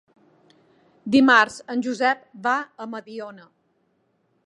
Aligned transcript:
Dimarts 1.17 1.59
en 1.75 1.85
Josep 1.89 2.25
va 2.49 2.57
a 2.87 2.91
Mediona. 2.97 3.51